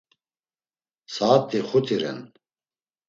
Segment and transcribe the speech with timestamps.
[1.13, 2.19] Saat̆i xuti ren.